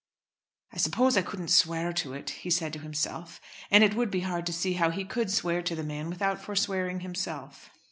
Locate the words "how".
4.73-4.89